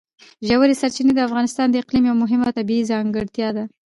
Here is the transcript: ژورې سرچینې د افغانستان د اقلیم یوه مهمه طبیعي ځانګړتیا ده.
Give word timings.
ژورې 0.47 0.75
سرچینې 0.81 1.13
د 1.15 1.19
افغانستان 1.27 1.67
د 1.69 1.75
اقلیم 1.83 2.03
یوه 2.05 2.19
مهمه 2.23 2.47
طبیعي 2.57 2.83
ځانګړتیا 2.91 3.49
ده. 3.57 3.63